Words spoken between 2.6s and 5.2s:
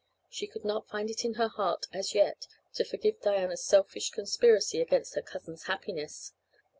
to forgive Diana's selfish conspiracy against